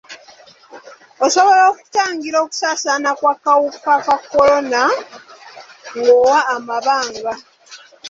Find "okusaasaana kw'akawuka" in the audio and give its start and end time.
2.45-3.93